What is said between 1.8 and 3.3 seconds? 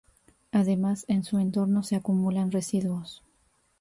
se acumulan residuos.